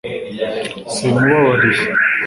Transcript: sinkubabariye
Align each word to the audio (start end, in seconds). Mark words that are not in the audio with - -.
sinkubabariye 0.93 1.83